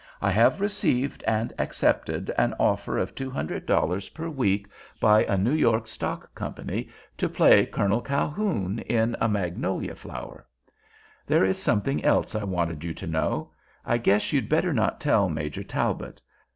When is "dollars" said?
3.67-4.09